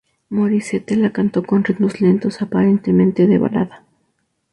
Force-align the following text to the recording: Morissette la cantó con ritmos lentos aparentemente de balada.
Morissette 0.29 0.95
la 0.95 1.11
cantó 1.13 1.43
con 1.43 1.63
ritmos 1.63 2.01
lentos 2.01 2.41
aparentemente 2.41 3.27
de 3.27 3.37
balada. 3.37 3.85